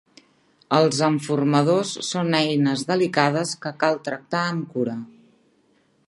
[0.77, 4.97] Els enformadors són eines delicades que cal tractar amb cura.